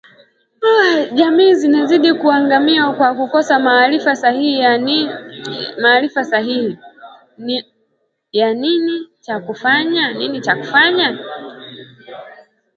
[1.15, 4.15] Jamii zinazidi kuangamia kwa kukosa maarifa
[6.25, 6.77] sahihi
[8.33, 11.17] ya nini cha kufanya